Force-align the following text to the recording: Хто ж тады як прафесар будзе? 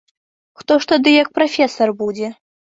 Хто 0.61 0.77
ж 0.85 0.89
тады 0.93 1.15
як 1.21 1.29
прафесар 1.37 1.95
будзе? 2.05 2.35